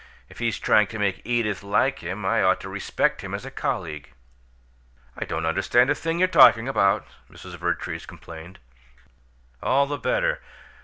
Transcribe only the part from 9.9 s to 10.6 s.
better!